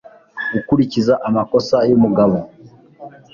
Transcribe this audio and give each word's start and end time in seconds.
Gukurikiza 0.53 1.13
amakosa 1.27 1.77
yumugabo 1.89 2.37